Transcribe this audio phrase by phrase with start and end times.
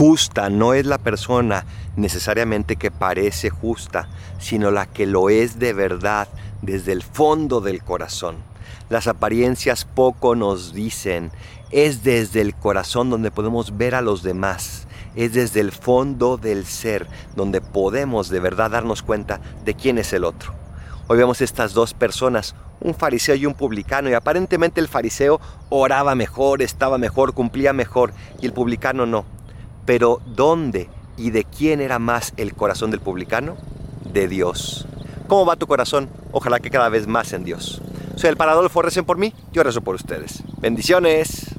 [0.00, 5.74] Justa no es la persona necesariamente que parece justa, sino la que lo es de
[5.74, 6.26] verdad
[6.62, 8.36] desde el fondo del corazón.
[8.88, 11.32] Las apariencias poco nos dicen,
[11.70, 14.86] es desde el corazón donde podemos ver a los demás,
[15.16, 17.06] es desde el fondo del ser
[17.36, 20.54] donde podemos de verdad darnos cuenta de quién es el otro.
[21.08, 26.14] Hoy vemos estas dos personas, un fariseo y un publicano, y aparentemente el fariseo oraba
[26.14, 29.26] mejor, estaba mejor, cumplía mejor, y el publicano no.
[29.90, 33.56] Pero ¿dónde y de quién era más el corazón del publicano?
[34.12, 34.86] De Dios.
[35.26, 36.08] ¿Cómo va tu corazón?
[36.30, 37.82] Ojalá que cada vez más en Dios.
[38.14, 40.44] Soy el Paradolfo, recen por mí, yo rezo por ustedes.
[40.60, 41.56] Bendiciones.